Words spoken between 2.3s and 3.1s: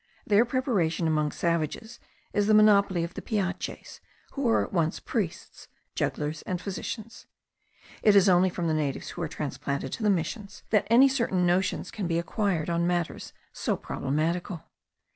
is the monopoly